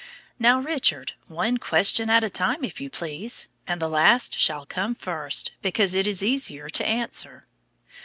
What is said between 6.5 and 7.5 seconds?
to answer.